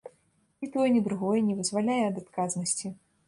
Ні 0.63 0.69
тое, 0.75 0.85
ні 0.95 1.01
другое 1.09 1.43
не 1.51 1.57
вызваляе 1.61 2.01
ад 2.09 2.15
адказнасці. 2.25 2.87